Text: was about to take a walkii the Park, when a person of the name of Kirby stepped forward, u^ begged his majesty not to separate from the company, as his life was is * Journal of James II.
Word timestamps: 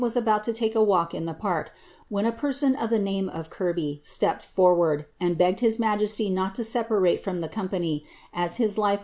was 0.01 0.17
about 0.17 0.43
to 0.43 0.51
take 0.51 0.73
a 0.73 0.79
walkii 0.79 1.23
the 1.27 1.33
Park, 1.35 1.71
when 2.09 2.25
a 2.25 2.31
person 2.31 2.75
of 2.75 2.89
the 2.89 2.97
name 2.97 3.29
of 3.29 3.51
Kirby 3.51 3.99
stepped 4.03 4.43
forward, 4.43 5.05
u^ 5.21 5.37
begged 5.37 5.59
his 5.59 5.77
majesty 5.77 6.27
not 6.27 6.55
to 6.55 6.63
separate 6.63 7.19
from 7.23 7.39
the 7.39 7.47
company, 7.47 8.03
as 8.33 8.57
his 8.57 8.79
life 8.79 8.79
was 8.79 8.79
is 8.79 8.79
* 8.79 8.79
Journal 8.79 8.85
of 8.85 8.93
James 8.95 8.99
II. 8.99 8.99